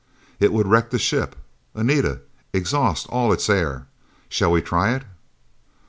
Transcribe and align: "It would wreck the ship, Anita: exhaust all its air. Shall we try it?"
"It 0.39 0.51
would 0.51 0.65
wreck 0.65 0.89
the 0.89 0.97
ship, 0.97 1.35
Anita: 1.75 2.21
exhaust 2.53 3.05
all 3.09 3.31
its 3.31 3.47
air. 3.51 3.85
Shall 4.29 4.49
we 4.51 4.59
try 4.63 4.95
it?" 4.95 5.03